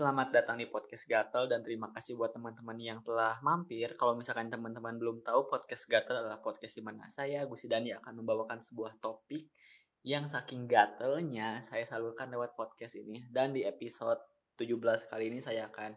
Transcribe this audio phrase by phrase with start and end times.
[0.00, 4.00] Selamat datang di podcast Gatel dan terima kasih buat teman-teman yang telah mampir.
[4.00, 8.24] Kalau misalkan teman-teman belum tahu, podcast Gatel adalah podcast di mana saya, Gusi Dani akan
[8.24, 9.52] membawakan sebuah topik
[10.00, 13.28] yang saking gatelnya saya salurkan lewat podcast ini.
[13.28, 14.24] Dan di episode
[14.56, 15.92] 17 kali ini saya akan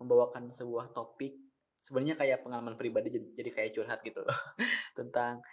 [0.00, 1.36] membawakan sebuah topik
[1.84, 4.38] sebenarnya kayak pengalaman pribadi jadi, jadi kayak curhat gitu loh
[4.96, 5.44] tentang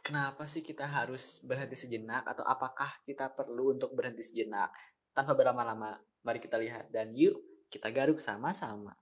[0.00, 4.72] kenapa sih kita harus berhenti sejenak atau apakah kita perlu untuk berhenti sejenak
[5.16, 5.96] tanpa berlama-lama,
[6.28, 7.40] mari kita lihat dan yuk
[7.72, 8.92] kita garuk sama-sama.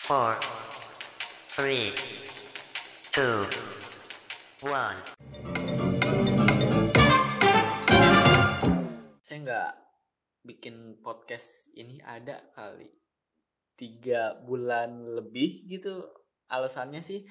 [0.00, 0.40] Four,
[1.52, 1.92] three,
[3.12, 3.44] two,
[4.64, 4.96] one.
[9.20, 9.72] Saya nggak
[10.40, 12.88] bikin podcast ini ada kali
[13.76, 16.00] tiga bulan lebih gitu.
[16.48, 17.28] Alasannya sih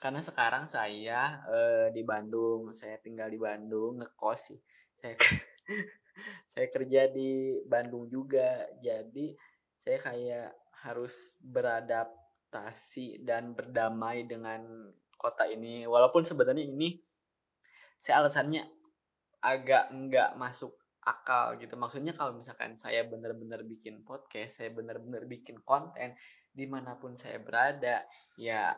[0.00, 4.60] karena sekarang saya eh, di Bandung, saya tinggal di Bandung ngekos sih.
[4.96, 5.20] Saya
[6.46, 8.66] saya kerja di Bandung juga.
[8.82, 9.34] Jadi
[9.78, 10.48] saya kayak
[10.86, 15.84] harus beradaptasi dan berdamai dengan kota ini.
[15.84, 16.98] Walaupun sebenarnya ini
[17.98, 18.62] saya alasannya
[19.42, 21.74] agak nggak masuk akal gitu.
[21.74, 26.14] Maksudnya kalau misalkan saya benar-benar bikin podcast saya benar-benar bikin konten
[26.52, 28.02] di mana pun saya berada
[28.34, 28.74] ya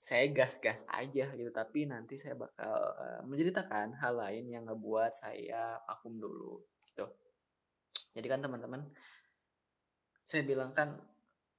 [0.00, 5.76] saya gas-gas aja gitu tapi nanti saya bakal uh, menceritakan hal lain yang ngebuat saya
[5.84, 7.04] vakum dulu gitu.
[8.16, 8.88] Jadi kan teman-teman
[10.24, 10.96] saya bilang kan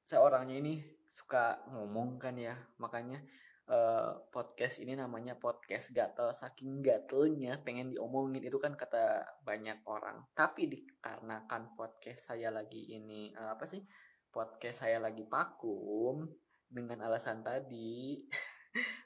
[0.02, 3.22] saya orangnya ini suka ngomong kan ya makanya
[3.70, 10.26] uh, podcast ini namanya podcast gatel saking gatelnya pengen diomongin itu kan kata banyak orang.
[10.34, 13.86] Tapi dikarenakan podcast saya lagi ini uh, apa sih
[14.34, 16.26] podcast saya lagi vakum
[16.72, 18.18] dengan alasan tadi.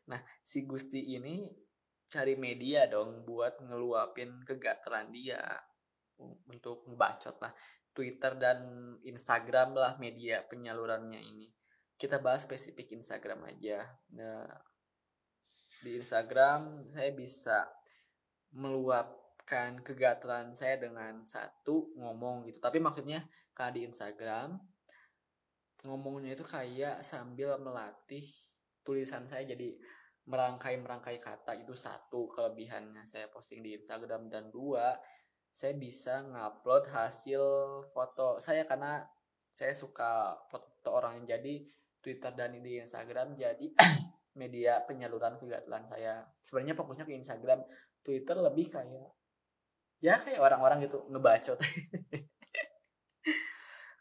[0.05, 1.41] Nah si Gusti ini
[2.05, 5.41] cari media dong buat ngeluapin kegatelan dia.
[6.21, 7.49] Untuk ngebacot lah.
[7.89, 8.59] Twitter dan
[9.01, 11.49] Instagram lah media penyalurannya ini.
[11.97, 13.89] Kita bahas spesifik Instagram aja.
[14.13, 14.45] Nah
[15.81, 17.65] di Instagram saya bisa
[18.53, 22.61] meluapkan kegatelan saya dengan satu ngomong gitu.
[22.61, 23.25] Tapi maksudnya
[23.57, 24.61] kalau di Instagram
[25.85, 28.25] ngomongnya itu kayak sambil melatih
[28.85, 29.45] tulisan saya.
[29.45, 29.77] Jadi
[30.25, 34.29] merangkai-merangkai kata itu satu kelebihannya saya posting di Instagram.
[34.29, 34.97] Dan dua
[35.55, 37.43] saya bisa ngupload hasil
[37.95, 39.05] foto saya karena
[39.53, 41.23] saya suka foto orang.
[41.23, 41.53] Yang jadi
[42.01, 43.65] Twitter dan di Instagram jadi
[44.41, 46.25] media penyaluran kegiatan saya.
[46.45, 47.61] Sebenarnya fokusnya ke Instagram.
[48.05, 49.09] Twitter lebih kayak
[50.03, 51.57] ya kayak orang-orang gitu ngebacot.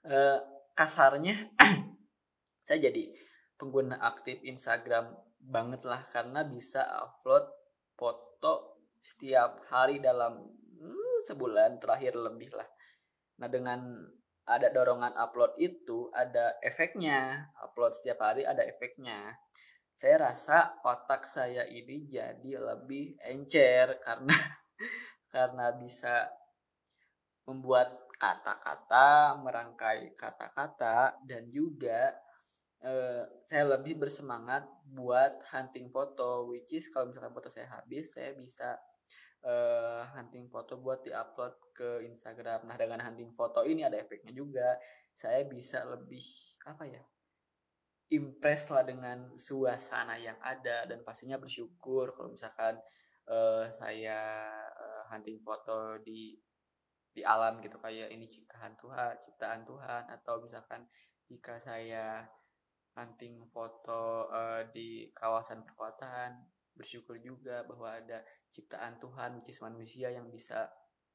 [0.05, 0.37] Uh,
[0.75, 1.55] kasarnya
[2.67, 3.15] saya jadi
[3.55, 7.47] pengguna aktif Instagram banget lah karena bisa upload
[7.95, 10.41] foto setiap hari dalam
[10.81, 12.67] hmm, sebulan terakhir lebih lah.
[13.39, 13.81] Nah dengan
[14.45, 19.39] ada dorongan upload itu ada efeknya upload setiap hari ada efeknya.
[19.95, 24.37] Saya rasa otak saya ini jadi lebih encer karena
[25.31, 26.29] karena bisa
[27.45, 32.15] membuat kata-kata, merangkai kata-kata dan juga
[32.85, 38.33] uh, saya lebih bersemangat buat hunting foto which is kalau misalkan foto saya habis saya
[38.39, 38.79] bisa
[39.45, 42.71] uh, hunting foto buat diupload ke Instagram.
[42.71, 44.79] Nah, dengan hunting foto ini ada efeknya juga.
[45.15, 46.27] Saya bisa lebih
[46.67, 47.03] apa ya?
[48.13, 52.77] impress lah dengan suasana yang ada dan pastinya bersyukur kalau misalkan
[53.27, 54.21] uh, saya
[54.71, 56.37] uh, hunting foto di
[57.15, 60.83] di alam gitu kayak ini ciptaan Tuhan, ciptaan Tuhan atau misalkan
[61.31, 62.27] jika saya
[62.99, 66.43] hunting foto uh, di kawasan perkotaan
[66.75, 68.19] bersyukur juga bahwa ada
[68.51, 70.71] ciptaan Tuhan which manusia yang bisa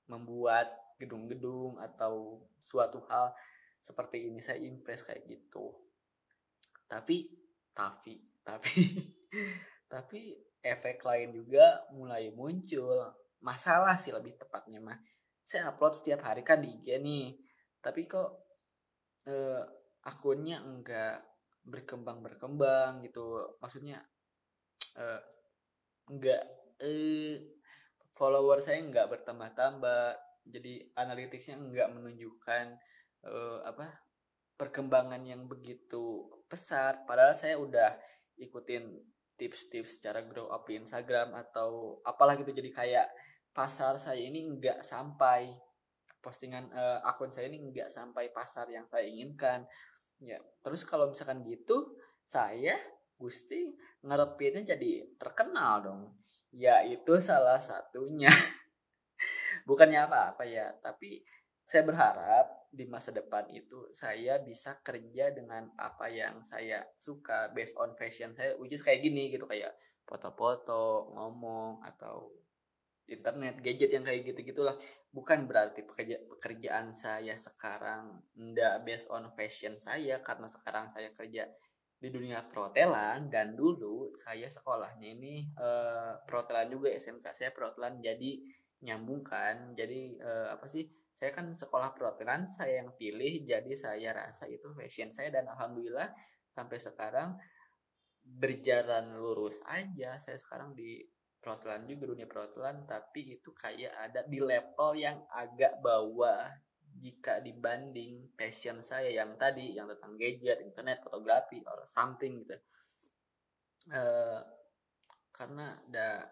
[0.08, 3.36] membuat gedung-gedung atau suatu hal
[3.80, 4.40] seperti ini.
[4.40, 5.76] Saya impress kayak gitu.
[6.88, 7.28] Tapi
[7.76, 8.84] tapi tapi
[9.94, 13.12] tapi efek lain juga mulai muncul.
[13.40, 15.00] Masalah sih lebih tepatnya mah
[15.50, 17.34] saya upload setiap hari kan di IG nih.
[17.82, 18.30] Tapi kok
[19.26, 19.66] eh,
[20.06, 21.26] akunnya enggak
[21.66, 23.58] berkembang berkembang gitu.
[23.58, 23.98] Maksudnya
[24.94, 25.22] eh,
[26.14, 26.46] enggak
[26.86, 27.42] eh,
[28.14, 30.14] follower saya enggak bertambah-tambah.
[30.46, 32.66] Jadi analitiknya enggak menunjukkan
[33.26, 34.06] eh, apa
[34.54, 37.10] perkembangan yang begitu pesat.
[37.10, 37.98] Padahal saya udah
[38.38, 39.02] ikutin
[39.34, 42.54] tips-tips cara grow up di Instagram atau apalah gitu.
[42.54, 43.10] Jadi kayak
[43.52, 45.52] pasar saya ini nggak sampai
[46.20, 49.66] postingan uh, akun saya ini nggak sampai pasar yang saya inginkan.
[50.20, 51.96] Ya terus kalau misalkan gitu
[52.28, 52.76] saya
[53.20, 56.02] Gusti ngarepinnya jadi terkenal dong.
[56.56, 58.32] Ya itu salah satunya.
[59.68, 61.22] Bukannya apa-apa ya tapi
[61.70, 67.78] saya berharap di masa depan itu saya bisa kerja dengan apa yang saya suka based
[67.78, 72.34] on fashion saya which is kayak gini gitu kayak foto-foto ngomong atau
[73.10, 74.78] internet gadget yang kayak gitu gitulah
[75.10, 81.50] bukan berarti pekerja, pekerjaan saya sekarang ndak based on fashion saya karena sekarang saya kerja
[82.00, 88.40] di dunia perhotelan dan dulu saya sekolahnya ini uh, perhotelan juga SMK saya perhotelan jadi
[88.84, 89.76] nyambungkan.
[89.76, 94.72] Jadi uh, apa sih saya kan sekolah perhotelan saya yang pilih jadi saya rasa itu
[94.72, 95.32] fashion saya.
[95.32, 96.12] Dan alhamdulillah
[96.56, 97.36] sampai sekarang
[98.24, 100.16] berjalan lurus aja.
[100.16, 101.04] Saya sekarang di
[101.40, 106.52] perhotelan juga dunia perhotelan tapi itu kayak ada di level yang agak bawah
[107.00, 112.60] jika dibanding passion saya yang tadi yang tentang gadget internet fotografi or something gitu.
[113.90, 114.44] Uh,
[115.32, 116.28] karena ada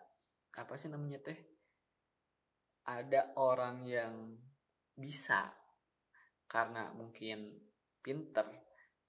[0.58, 1.40] apa sih namanya teh?
[2.84, 4.36] Ada orang yang
[4.98, 5.52] bisa
[6.48, 7.54] karena mungkin
[8.00, 8.48] pinter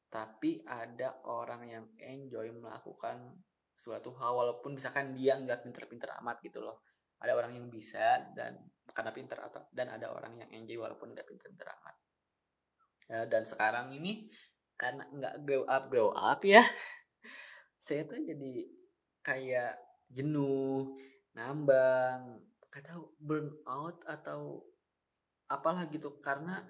[0.08, 3.44] tapi ada orang yang enjoy melakukan
[3.78, 6.82] suatu hal walaupun misalkan dia nggak pinter-pinter amat gitu loh.
[7.22, 8.58] Ada orang yang bisa dan
[8.90, 11.94] karena pinter atau dan ada orang yang enjoy walaupun nggak pinter-pinter amat.
[13.08, 14.28] Ya, dan sekarang ini
[14.76, 16.60] karena nggak grow up grow up ya
[17.82, 18.68] saya tuh jadi
[19.24, 19.74] kayak
[20.12, 20.94] jenuh
[21.34, 24.62] nambang nggak tahu burn out atau
[25.48, 26.20] apalah gitu.
[26.20, 26.62] Karena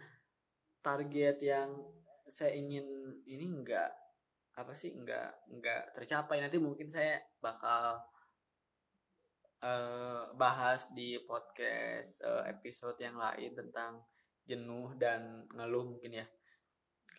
[0.81, 1.75] target yang
[2.29, 2.87] saya ingin
[3.27, 3.91] ini enggak
[4.59, 6.43] apa sih nggak nggak tercapai.
[6.43, 8.03] Nanti mungkin saya bakal
[9.63, 14.03] uh, bahas di podcast uh, episode yang lain tentang
[14.43, 16.27] jenuh dan ngeluh mungkin ya.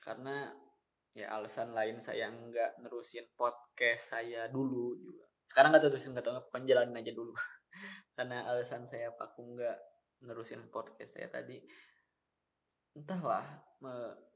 [0.04, 0.52] Karena
[1.16, 5.26] ya alasan lain saya nggak nerusin podcast saya dulu juga.
[5.48, 7.32] Sekarang nggak terusin nggak tahu apa jalanin aja dulu.
[8.20, 9.78] Karena alasan saya paku nggak
[10.28, 11.56] nerusin podcast saya tadi.
[13.00, 13.48] Entahlah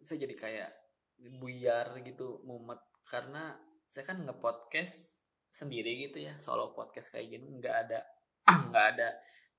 [0.08, 0.72] saya jadi kayak
[1.44, 3.54] buyar gitu mumet karena
[3.94, 5.22] saya kan ngepodcast
[5.54, 7.62] sendiri gitu ya solo podcast kayak gini.
[7.62, 8.00] Nggak ada
[8.74, 9.10] nggak ada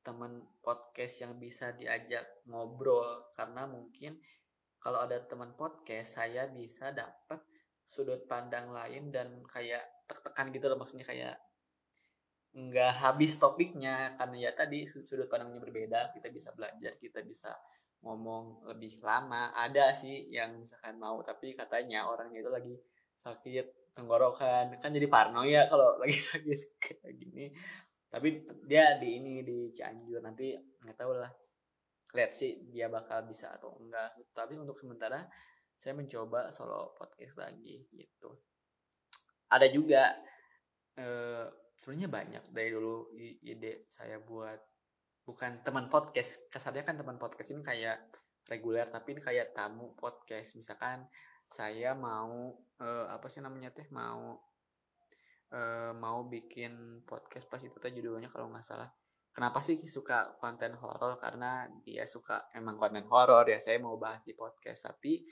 [0.04, 3.30] teman podcast yang bisa diajak ngobrol.
[3.32, 4.18] Karena mungkin
[4.82, 7.40] kalau ada teman podcast saya bisa dapat
[7.86, 10.82] sudut pandang lain dan kayak tertekan gitu loh.
[10.82, 11.38] Maksudnya kayak
[12.58, 14.18] nggak habis topiknya.
[14.18, 16.10] Karena ya tadi sudut pandangnya berbeda.
[16.10, 17.54] Kita bisa belajar kita bisa
[18.02, 19.54] ngomong lebih lama.
[19.54, 22.74] Ada sih yang misalkan mau tapi katanya orangnya itu lagi
[23.24, 24.90] sakit tenggorokan kan.
[24.92, 27.48] Jadi parno ya kalau lagi sakit kayak gini.
[28.12, 30.20] Tapi dia di ini di Cianjur.
[30.20, 31.32] Nanti nggak tahu lah.
[32.14, 34.14] Lihat sih dia bakal bisa atau enggak.
[34.36, 35.24] Tapi untuk sementara
[35.74, 38.30] saya mencoba solo podcast lagi gitu.
[39.50, 40.14] Ada juga
[40.94, 44.60] eh, sebenarnya banyak dari dulu ide saya buat
[45.26, 46.46] bukan teman podcast.
[46.52, 47.98] Kasarnya kan teman podcast ini kayak
[48.46, 50.54] reguler tapi ini kayak tamu podcast.
[50.54, 51.08] Misalkan
[51.48, 54.38] saya mau uh, apa sih namanya teh mau
[55.54, 58.90] uh, mau bikin podcast pas itu teh judulnya kalau nggak salah.
[59.34, 61.18] Kenapa sih suka konten horor?
[61.18, 64.94] Karena dia suka emang konten horor ya saya mau bahas di podcast.
[64.94, 65.26] Tapi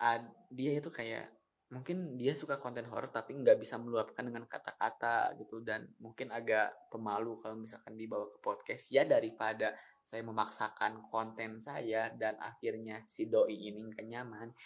[0.00, 1.36] uh, dia itu kayak
[1.68, 5.60] mungkin dia suka konten horor tapi nggak bisa meluapkan dengan kata-kata gitu.
[5.60, 8.88] Dan mungkin agak pemalu kalau misalkan dibawa ke podcast.
[8.96, 9.76] Ya daripada
[10.08, 14.56] saya memaksakan konten saya dan akhirnya si doi ini kenyaman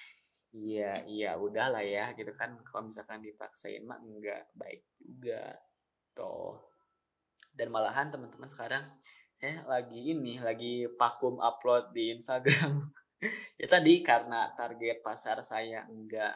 [0.52, 2.56] iya iya udahlah ya gitu kan.
[2.64, 5.56] Kalau misalkan dipaksain mah enggak baik juga
[6.12, 6.60] toh.
[7.52, 8.84] Dan malahan teman-teman sekarang
[9.36, 12.88] saya lagi ini lagi vakum upload di Instagram.
[13.54, 16.34] Ya tadi karena target pasar saya enggak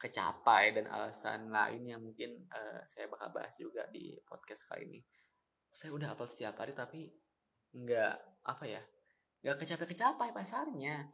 [0.00, 5.00] kecapai dan alasan lain yang mungkin uh, saya bakal bahas juga di podcast kali ini.
[5.68, 7.12] Saya udah upload setiap hari tapi
[7.76, 8.80] enggak apa ya
[9.44, 11.12] enggak kecapai-kecapai pasarnya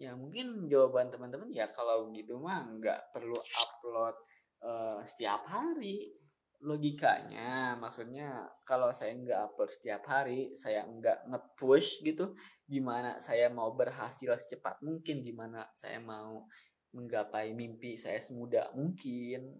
[0.00, 4.16] ya mungkin jawaban teman-teman ya kalau gitu mah nggak perlu upload
[4.64, 6.16] uh, setiap hari.
[6.60, 12.36] Logikanya maksudnya kalau saya nggak upload setiap hari saya nggak nge-push gitu
[12.68, 16.44] gimana saya mau berhasil secepat mungkin gimana saya mau
[16.92, 19.56] menggapai mimpi saya semudah mungkin.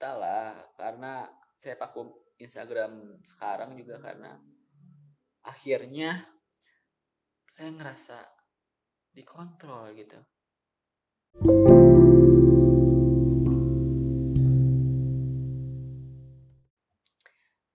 [0.00, 1.28] Lah karena
[1.60, 2.08] saya pakai
[2.40, 4.32] Instagram sekarang juga karena
[5.44, 6.24] akhirnya
[7.52, 8.37] saya ngerasa
[9.18, 10.18] dikontrol gitu.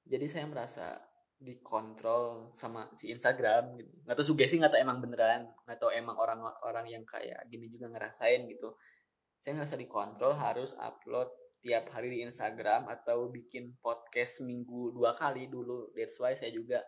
[0.07, 1.03] Jadi saya merasa
[1.43, 3.91] dikontrol sama si Instagram gitu.
[4.07, 7.91] Nggak tahu sugesti nggak tahu emang beneran nggak tahu emang orang-orang yang kayak gini juga
[7.91, 8.79] ngerasain gitu.
[9.43, 11.27] Saya ngerasa dikontrol harus upload
[11.59, 15.91] tiap hari di Instagram atau bikin podcast seminggu dua kali dulu.
[15.91, 16.79] That's why saya juga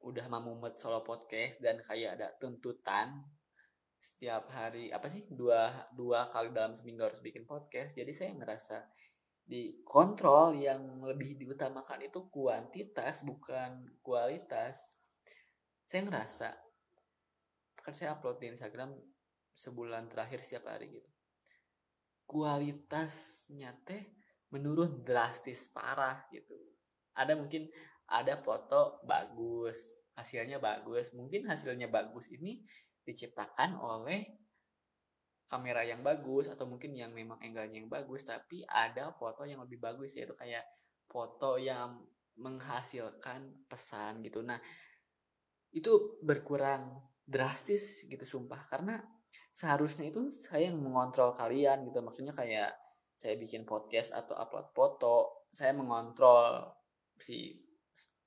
[0.00, 3.20] udah memumet solo podcast dan kayak ada tuntutan
[4.00, 7.92] setiap hari apa sih dua dua kali dalam seminggu harus bikin podcast.
[7.92, 8.80] Jadi saya ngerasa
[9.44, 14.96] di kontrol yang lebih diutamakan itu kuantitas bukan kualitas.
[15.84, 16.48] Saya ngerasa
[17.80, 18.96] kan saya upload di Instagram
[19.52, 21.10] sebulan terakhir setiap hari gitu.
[22.24, 24.16] Kualitasnya teh
[24.48, 26.56] menurun drastis parah gitu.
[27.12, 27.68] Ada mungkin
[28.08, 31.12] ada foto bagus hasilnya bagus.
[31.12, 32.64] Mungkin hasilnya bagus ini
[33.10, 34.40] diciptakan oleh
[35.50, 39.82] kamera yang bagus atau mungkin yang memang angle-nya yang bagus tapi ada foto yang lebih
[39.82, 40.62] bagus yaitu kayak
[41.10, 41.98] foto yang
[42.38, 44.46] menghasilkan pesan gitu.
[44.46, 44.62] Nah
[45.74, 48.66] itu berkurang drastis gitu sumpah.
[48.70, 48.98] Karena
[49.50, 51.98] seharusnya itu saya yang mengontrol kalian gitu.
[52.02, 52.74] Maksudnya kayak
[53.18, 55.16] saya bikin podcast atau upload foto
[55.50, 56.72] saya mengontrol
[57.18, 57.58] si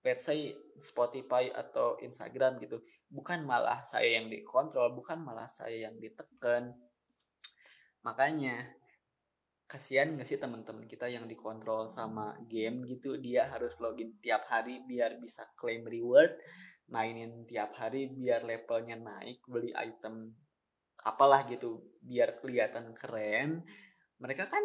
[0.04, 5.96] let's say Spotify atau Instagram gitu bukan malah saya yang dikontrol bukan malah saya yang
[5.98, 6.76] ditekan
[8.04, 8.68] makanya
[9.74, 13.18] kasihan gak sih teman-teman kita yang dikontrol sama game gitu?
[13.18, 16.38] Dia harus login tiap hari biar bisa claim reward
[16.94, 20.30] mainin tiap hari biar levelnya naik beli item
[21.02, 23.66] apalah gitu biar kelihatan keren.
[24.22, 24.62] Mereka kan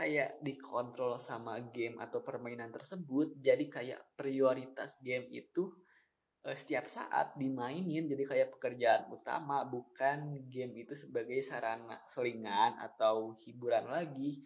[0.00, 5.68] kayak dikontrol sama game atau permainan tersebut jadi kayak prioritas game itu
[6.44, 8.08] uh, setiap saat dimainin.
[8.08, 14.40] Jadi kayak pekerjaan utama bukan game itu sebagai sarana selingan atau hiburan lagi.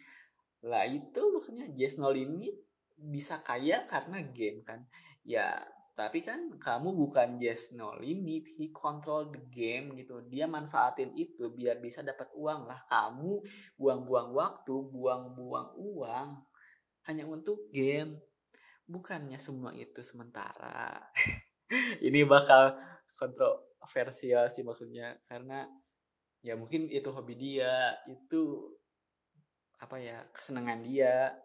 [0.67, 2.57] Lah itu maksudnya just no limit
[2.99, 4.83] bisa kaya karena game kan.
[5.25, 5.63] Ya
[5.95, 8.51] tapi kan kamu bukan just no limit.
[8.59, 10.27] He control the game gitu.
[10.27, 12.83] Dia manfaatin itu biar bisa dapat uang lah.
[12.91, 13.39] Kamu
[13.79, 16.29] buang-buang waktu buang-buang uang
[17.07, 18.19] hanya untuk game.
[18.91, 20.99] Bukannya semua itu sementara.
[22.07, 22.75] Ini bakal
[23.15, 25.15] kontroversial sih maksudnya.
[25.31, 25.63] Karena
[26.43, 27.95] ya mungkin itu hobi dia.
[28.11, 28.67] Itu
[29.79, 31.39] apa ya kesenangan dia.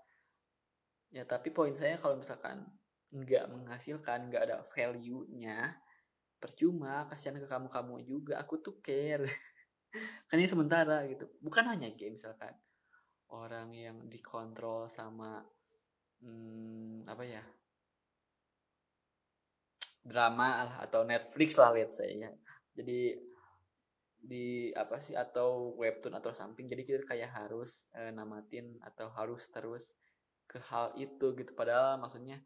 [1.14, 2.66] Ya tapi poin saya kalau misalkan
[3.10, 5.82] nggak menghasilkan nggak ada value-nya
[6.40, 9.26] percuma kasihan ke kamu kamu juga aku tuh care.
[10.30, 11.28] Kan ini sementara gitu.
[11.44, 12.56] Bukan hanya game misalkan.
[13.30, 15.44] Orang yang dikontrol sama
[16.24, 17.44] hmm, apa ya?
[20.00, 22.32] Drama lah atau Netflix lah lihat saya
[22.80, 23.20] jadi
[24.20, 29.48] di apa sih atau webtoon atau samping jadi kita kayak harus eh, namatin atau harus
[29.52, 29.96] terus
[30.48, 31.52] ke hal itu gitu.
[31.52, 32.40] Padahal maksudnya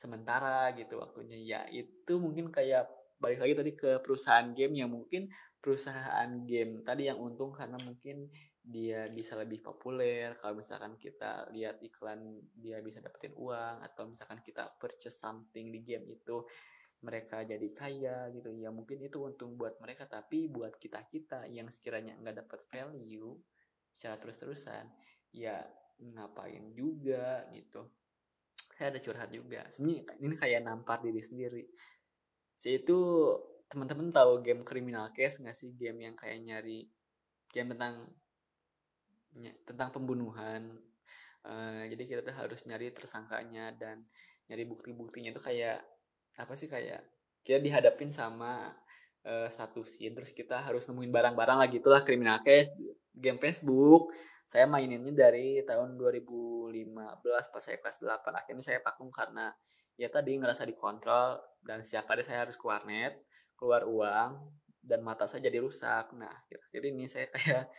[0.00, 1.36] sementara gitu waktunya.
[1.36, 2.88] Ya itu mungkin kayak
[3.20, 5.28] balik lagi tadi ke perusahaan game yang mungkin
[5.60, 8.32] perusahaan game tadi yang untung karena mungkin
[8.64, 10.40] dia bisa lebih populer.
[10.40, 15.84] Kalau misalkan kita lihat iklan dia bisa dapetin uang atau misalkan kita purchase something di
[15.84, 16.40] game itu
[17.04, 18.56] mereka jadi kaya gitu.
[18.56, 23.36] Ya mungkin itu untung buat mereka tapi buat kita kita yang sekiranya nggak dapat value
[23.92, 24.88] secara terus-terusan
[25.36, 25.60] ya
[26.00, 27.84] ngapain juga gitu
[28.80, 29.68] saya ada curhat juga.
[29.68, 31.68] Sebenarnya ini kayak nampar diri sendiri.
[32.56, 32.96] Saya itu
[33.68, 35.76] teman-teman tahu game criminal case nggak sih?
[35.76, 36.88] Game yang kayak nyari
[37.52, 38.08] game tentang
[39.68, 40.80] tentang pembunuhan.
[41.44, 44.08] Uh, jadi kita tuh harus nyari tersangkanya dan
[44.48, 45.84] nyari bukti-buktinya itu kayak
[46.40, 47.04] apa sih kayak
[47.44, 48.72] kita dihadapin sama
[49.28, 52.68] uh, satu scene terus kita harus nemuin barang-barang lagi itulah criminal case
[53.16, 54.12] game Facebook
[54.50, 56.74] saya maininnya dari tahun 2015
[57.54, 59.54] pas saya kelas 8 akhirnya saya vakum karena
[59.94, 63.14] ya tadi ngerasa dikontrol dan setiap hari saya harus ke warnet
[63.54, 64.42] keluar uang
[64.82, 66.16] dan mata saya jadi rusak.
[66.18, 66.32] Nah
[66.74, 67.70] jadi ini saya kayak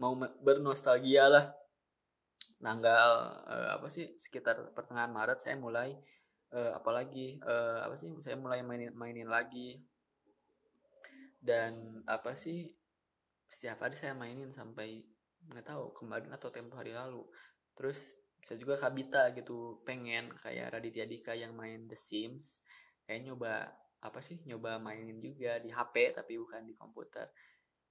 [0.00, 1.46] mau bernostalgia lah.
[2.58, 3.10] Tanggal
[3.46, 5.94] uh, apa sih sekitar pertengahan Maret saya mulai
[6.50, 9.78] uh, apalagi uh, apa sih saya mulai mainin mainin lagi.
[11.38, 12.74] Dan apa sih
[13.46, 15.11] setiap hari saya mainin sampai
[15.50, 17.26] nggak tahu kemarin atau tempo hari lalu.
[17.74, 22.58] Terus bisa juga Kabita gitu pengen kayak Raditya Dika yang main The Sims
[23.06, 23.70] kayak nyoba
[24.02, 27.30] apa sih nyoba mainin juga di HP tapi bukan di komputer.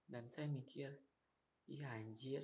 [0.03, 0.91] Dan saya mikir
[1.71, 2.43] iya anjir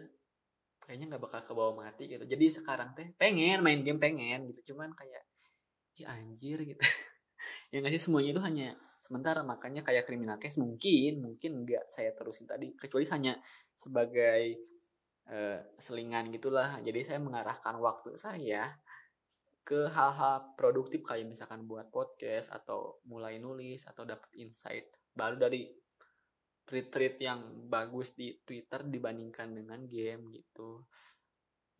[0.79, 2.23] kayaknya nggak bakal ke bawah mati gitu.
[2.23, 4.71] Jadi sekarang teh pengen main game pengen gitu.
[4.71, 5.23] Cuman kayak
[5.99, 6.79] iya anjir gitu.
[7.75, 8.67] Yang ngasih semuanya itu hanya
[9.03, 9.43] sementara.
[9.43, 12.71] Makanya kayak criminal case mungkin mungkin nggak saya terusin tadi.
[12.79, 13.35] Kecuali hanya
[13.75, 14.55] sebagai
[15.31, 16.79] uh, selingan gitulah.
[16.83, 18.75] Jadi saya mengarahkan waktu saya
[19.67, 25.67] ke hal-hal produktif kayak misalkan buat podcast atau mulai nulis atau dapat insight baru dari
[26.63, 30.87] tweet-tweet yang bagus di Twitter dibandingkan dengan game gitu.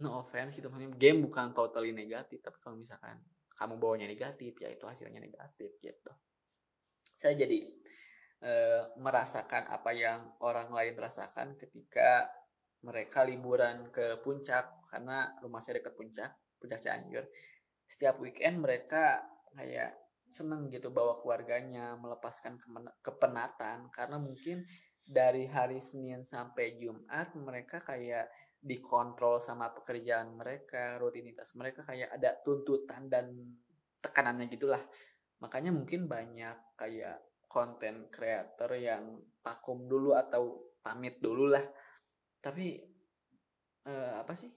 [0.04, 3.24] No offense gitu maksudnya game bukan totally negatif tapi kalau misalkan
[3.56, 6.12] kamu bawanya negatif ya itu hasilnya negatif gitu.
[7.16, 7.72] Saya jadi
[8.44, 12.30] eh, merasakan apa yang orang lain rasakan ketika
[12.86, 16.32] mereka liburan ke puncak karena rumah saya dekat puncak
[16.62, 17.26] puncak Cianjur
[17.88, 19.24] setiap weekend mereka
[19.56, 19.96] kayak
[20.28, 22.60] seneng gitu bawa keluarganya melepaskan
[23.00, 24.68] kepenatan karena mungkin
[25.08, 28.28] dari hari Senin sampai Jumat mereka kayak
[28.60, 33.32] dikontrol sama pekerjaan mereka, rutinitas mereka kayak ada tuntutan dan
[34.04, 34.84] tekanannya gitulah.
[35.40, 41.64] Makanya mungkin banyak kayak konten creator yang vakum dulu atau pamit dulu lah.
[42.48, 42.80] Tapi
[43.84, 44.48] eh, apa sih?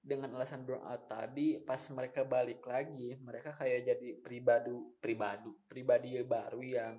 [0.00, 6.60] Dengan alasan burnout tadi pas mereka balik lagi, mereka kayak jadi pribadi pribadi pribadi baru
[6.64, 6.94] yang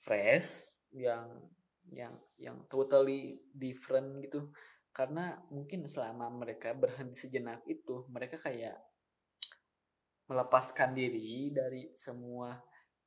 [0.00, 1.28] fresh, yang
[1.92, 4.48] yang yang totally different gitu
[4.90, 8.78] karena mungkin selama mereka berhenti sejenak itu mereka kayak
[10.30, 12.54] melepaskan diri dari semua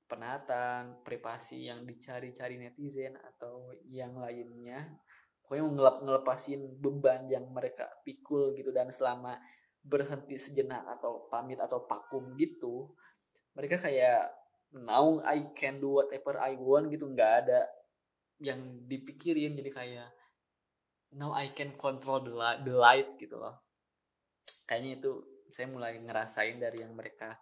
[0.04, 5.00] penatan, privasi yang dicari-cari netizen atau yang lainnya.
[5.54, 9.38] Pokoknya ngelep ngelepasin beban yang mereka pikul gitu dan selama
[9.86, 12.90] berhenti sejenak atau pamit atau pakum gitu,
[13.54, 14.34] mereka kayak
[14.74, 17.06] now I can do whatever I want gitu.
[17.06, 17.70] Nggak ada
[18.42, 19.54] yang dipikirin.
[19.54, 20.10] Jadi kayak
[21.14, 22.34] now I can control the,
[22.66, 23.62] the life gitu loh.
[24.66, 25.12] Kayaknya itu
[25.54, 27.38] saya mulai ngerasain dari yang mereka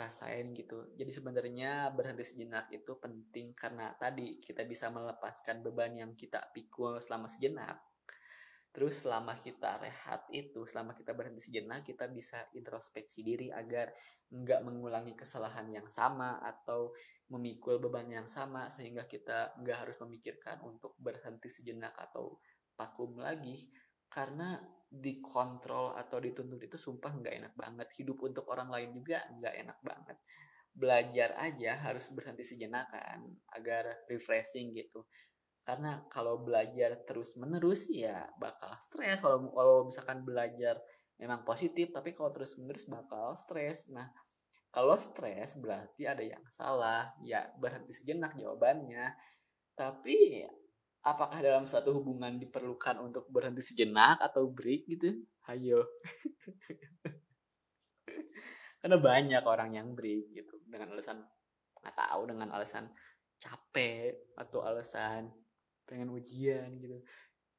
[0.00, 0.96] rasain gitu.
[0.96, 6.96] Jadi sebenarnya berhenti sejenak itu penting karena tadi kita bisa melepaskan beban yang kita pikul
[7.04, 7.76] selama sejenak.
[8.72, 13.92] Terus selama kita rehat itu selama kita berhenti sejenak kita bisa introspeksi diri agar
[14.30, 16.94] nggak mengulangi kesalahan yang sama atau
[17.30, 22.38] memikul beban yang sama sehingga kita nggak harus memikirkan untuk berhenti sejenak atau
[22.78, 23.68] vakum lagi.
[24.10, 24.58] Karena
[24.90, 27.88] dikontrol atau dituntut itu sumpah nggak enak banget.
[27.94, 30.18] Hidup untuk orang lain juga nggak enak banget.
[30.74, 33.22] Belajar aja harus berhenti sejenak kan
[33.54, 35.06] agar refreshing gitu.
[35.62, 39.22] Karena kalau belajar terus menerus ya bakal stres.
[39.22, 40.82] Kalau kalau misalkan belajar
[41.22, 43.86] memang positif tapi kalau terus menerus bakal stres.
[43.94, 44.10] Nah
[44.74, 49.14] kalau stres berarti ada yang salah ya berhenti sejenak jawabannya.
[49.78, 50.42] Tapi
[51.00, 55.24] apakah dalam suatu hubungan diperlukan untuk berhenti sejenak atau break gitu?
[55.48, 55.84] Hayo.
[58.80, 61.20] Karena banyak orang yang break gitu dengan alasan
[61.80, 62.92] nggak tahu dengan alasan
[63.40, 65.32] capek atau alasan
[65.88, 67.00] pengen ujian gitu.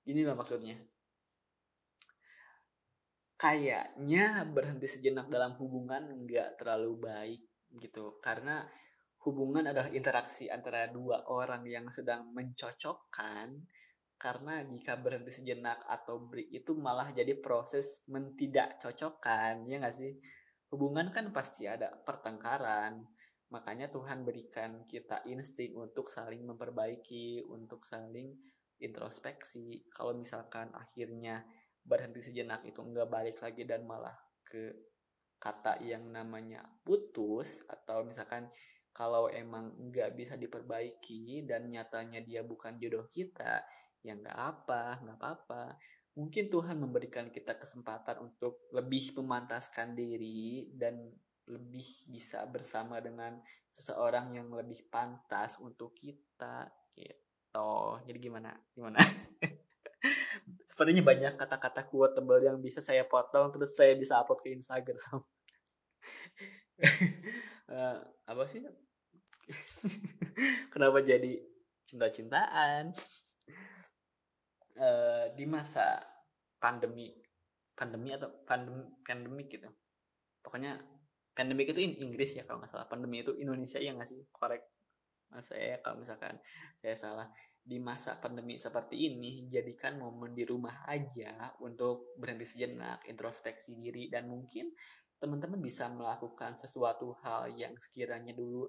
[0.10, 0.77] Inilah maksudnya.
[3.38, 7.41] Kayaknya berhenti sejenak dalam hubungan nggak terlalu baik
[7.82, 8.69] gitu karena
[9.21, 13.53] hubungan adalah interaksi antara dua orang yang sedang mencocokkan
[14.21, 20.13] karena jika berhenti sejenak atau break itu malah jadi proses mentidak cocokkan ya nggak sih?
[20.69, 23.01] Hubungan kan pasti ada pertengkaran
[23.51, 28.31] makanya Tuhan berikan kita insting untuk saling memperbaiki untuk saling
[28.79, 29.86] introspeksi.
[29.91, 31.43] Kalau misalkan akhirnya
[31.81, 34.69] berhenti sejenak itu nggak balik lagi dan malah ke
[35.41, 38.45] kata yang namanya putus atau misalkan
[38.91, 43.63] kalau emang nggak bisa diperbaiki dan nyatanya dia bukan jodoh kita
[44.04, 45.63] ya nggak apa nggak apa-apa.
[46.12, 51.08] Mungkin Tuhan memberikan kita kesempatan untuk lebih memantaskan diri dan
[51.47, 53.39] lebih bisa bersama dengan
[53.71, 57.71] seseorang yang lebih pantas untuk kita gitu.
[58.04, 58.51] Jadi gimana?
[58.75, 58.99] Gimana?
[60.71, 65.21] Sepertinya banyak kata-kata quotable yang bisa saya potong terus saya bisa upload ke Instagram
[67.71, 68.62] uh, apa sih?
[70.73, 71.39] Kenapa jadi
[71.88, 72.91] cinta-cintaan?
[74.71, 75.99] Uh, di masa
[76.57, 77.21] pandemi
[77.81, 79.65] pandemi atau pandemi pandemik gitu.
[80.45, 80.77] Pokoknya
[81.34, 82.86] pandemik itu Inggris ya kalau nggak salah.
[82.86, 84.62] Pandemi itu Indonesia yang ngasih korek
[85.41, 86.38] saya kalau misalkan
[86.77, 87.27] saya salah.
[87.62, 94.10] Di masa pandemi seperti ini jadikan momen di rumah aja untuk berhenti sejenak introspeksi diri
[94.10, 94.73] dan mungkin
[95.21, 98.65] teman-teman bisa melakukan sesuatu hal yang sekiranya dulu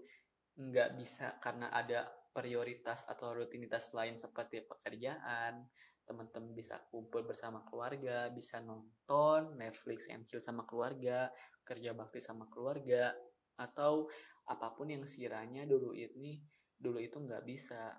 [0.53, 2.05] nggak bisa karena ada
[2.37, 5.65] prioritas atau rutinitas lain seperti pekerjaan
[6.05, 11.33] teman-teman bisa kumpul bersama keluarga bisa nonton Netflix and chill sama keluarga
[11.65, 13.17] kerja bakti sama keluarga
[13.57, 14.11] atau
[14.51, 16.43] apa pun yang sekiranya dulu ini
[16.83, 17.95] dulu itu nggak bisa.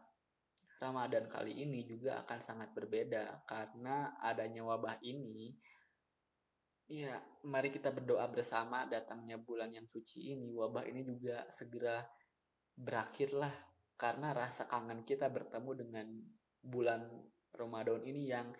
[0.83, 5.55] Ramadan kali ini juga akan sangat berbeda karena adanya wabah ini
[6.93, 10.53] Ya, mari kita berdoa bersama datangnya bulan yang suci ini.
[10.53, 12.05] Wabah ini juga segera
[12.77, 13.49] berakhirlah
[13.97, 16.07] karena rasa kangen kita bertemu dengan
[16.61, 17.09] bulan
[17.49, 18.53] Ramadan ini yang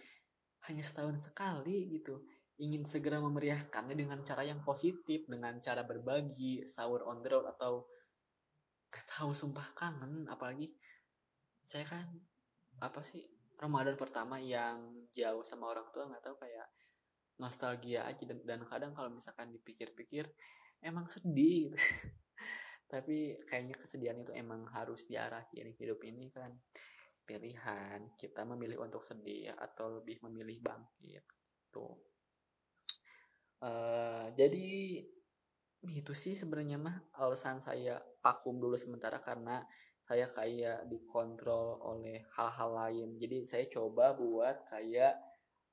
[0.65, 2.25] hanya setahun sekali gitu.
[2.57, 7.85] Ingin segera memeriahkannya dengan cara yang positif, dengan cara berbagi, sahur on the road atau
[8.89, 10.69] gak tahu sumpah kangen apalagi
[11.65, 12.05] saya kan
[12.77, 13.25] apa sih
[13.57, 16.69] Ramadan pertama yang jauh sama orang tua nggak tahu kayak
[17.41, 20.29] nostalgia aja dan, dan kadang kalau misalkan dipikir-pikir
[20.83, 21.77] emang sedih gitu.
[22.93, 26.53] Tapi kayaknya kesedihan itu emang harus diarahin hidup ini kan.
[27.23, 31.23] Pilihan kita memilih untuk sedih atau lebih memilih bangkit
[31.71, 32.13] tuh
[33.63, 34.99] uh, jadi
[35.83, 39.63] itu sih sebenarnya mah alasan saya vakum dulu sementara karena
[40.03, 43.09] saya kayak dikontrol oleh hal-hal lain.
[43.19, 45.15] Jadi saya coba buat kayak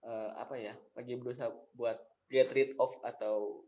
[0.05, 1.97] uh, apa ya lagi berusaha buat
[2.31, 3.67] get rid of atau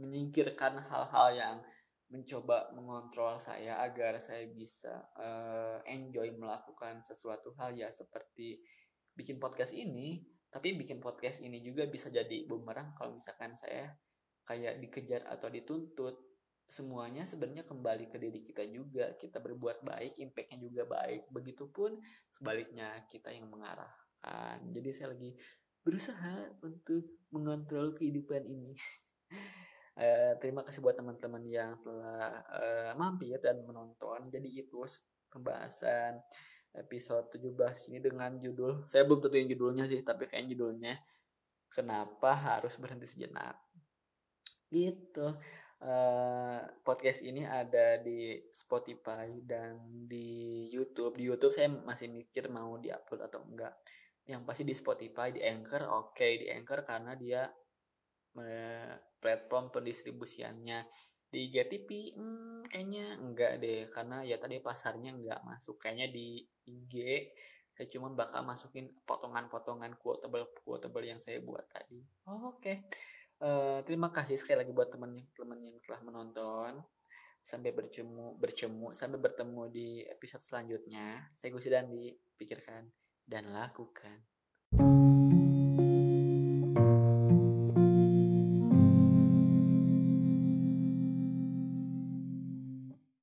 [0.00, 1.56] menyingkirkan hal-hal yang
[2.10, 8.58] mencoba mengontrol saya agar saya bisa uh, enjoy melakukan sesuatu hal ya seperti
[9.14, 10.26] bikin podcast ini.
[10.50, 13.94] Tapi bikin podcast ini juga bisa jadi bumerang kalau misalkan saya
[14.42, 16.18] kayak dikejar atau dituntut.
[16.66, 19.14] Semuanya sebenarnya kembali ke diri kita juga.
[19.14, 21.30] Kita berbuat baik impactnya juga baik.
[21.30, 22.02] Begitupun
[22.34, 23.46] sebaliknya kita yang
[24.20, 25.32] mengarahkan jadi saya lagi
[25.80, 28.74] berusaha untuk mengontrol kehidupan ini
[29.94, 34.26] Uh, terima kasih buat teman-teman yang telah uh, mampir dan menonton.
[34.26, 34.82] Jadi itu
[35.30, 36.18] pembahasan
[36.74, 40.98] episode 17 ini dengan judul saya belum tentuin judulnya sih, tapi kayak judulnya
[41.70, 43.54] kenapa harus berhenti sejenak.
[44.70, 45.26] Gitu.
[45.80, 49.78] Uh, podcast ini ada di Spotify dan
[50.10, 51.14] di YouTube.
[51.14, 53.74] Di YouTube saya masih mikir mau diupload atau enggak.
[54.30, 57.42] Yang pasti di Spotify, di Anchor, oke okay, di Anchor karena dia
[59.18, 60.80] platform pendistribusiannya.
[61.30, 65.78] Di GTP hmm, kayaknya enggak deh karena ya tadi pasarnya enggak masuk.
[65.78, 66.94] Kayaknya di IG
[67.70, 72.02] saya cuma bakal masukin potongan-potongan quotable quotable yang saya buat tadi.
[72.26, 72.60] Oh, oke.
[72.60, 72.76] Okay.
[73.40, 76.82] uh, eh, terima kasih sekali lagi buat teman-teman yang telah menonton.
[77.40, 81.30] Sampai bercemu bercemu sampai bertemu di episode selanjutnya.
[81.38, 82.90] Saya Gusi dan dipikirkan
[83.30, 84.29] dan lakukan